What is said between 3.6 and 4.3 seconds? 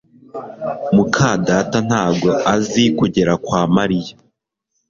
Mariya